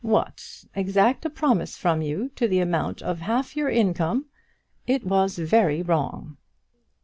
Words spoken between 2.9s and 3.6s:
of half